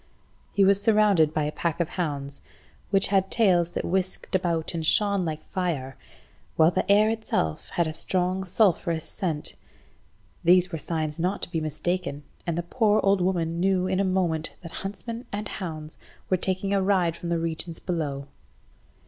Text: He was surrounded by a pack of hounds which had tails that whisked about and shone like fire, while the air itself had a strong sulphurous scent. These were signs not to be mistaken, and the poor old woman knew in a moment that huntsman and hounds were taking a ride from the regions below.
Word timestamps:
He 0.51 0.63
was 0.65 0.81
surrounded 0.81 1.31
by 1.31 1.43
a 1.43 1.51
pack 1.51 1.79
of 1.79 1.89
hounds 1.89 2.41
which 2.89 3.09
had 3.09 3.29
tails 3.29 3.69
that 3.73 3.85
whisked 3.85 4.33
about 4.33 4.73
and 4.73 4.83
shone 4.83 5.25
like 5.25 5.47
fire, 5.51 5.95
while 6.55 6.71
the 6.71 6.91
air 6.91 7.11
itself 7.11 7.69
had 7.75 7.85
a 7.85 7.93
strong 7.93 8.43
sulphurous 8.43 9.03
scent. 9.03 9.53
These 10.43 10.71
were 10.71 10.79
signs 10.79 11.19
not 11.19 11.43
to 11.43 11.51
be 11.51 11.61
mistaken, 11.61 12.23
and 12.47 12.57
the 12.57 12.63
poor 12.63 12.99
old 13.03 13.21
woman 13.21 13.59
knew 13.59 13.85
in 13.85 13.99
a 13.99 14.03
moment 14.03 14.53
that 14.63 14.71
huntsman 14.81 15.27
and 15.31 15.47
hounds 15.47 15.99
were 16.31 16.37
taking 16.37 16.73
a 16.73 16.81
ride 16.81 17.15
from 17.15 17.29
the 17.29 17.37
regions 17.37 17.77
below. 17.77 18.25